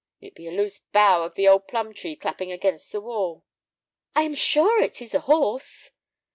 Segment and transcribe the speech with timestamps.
[0.19, 3.45] "It be a loose bough of the old plum tree clapping against the wall."
[4.15, 5.91] "I am sure it is a horse."